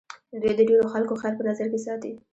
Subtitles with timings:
[0.41, 2.11] دوی د ډېرو خلکو خیر په نظر کې ساتي.